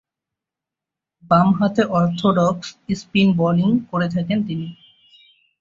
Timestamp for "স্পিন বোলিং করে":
2.99-4.07